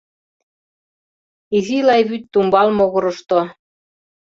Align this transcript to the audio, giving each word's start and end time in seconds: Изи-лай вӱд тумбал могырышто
Изи-лай 1.57 2.01
вӱд 2.09 2.23
тумбал 2.33 2.67
могырышто 2.77 3.39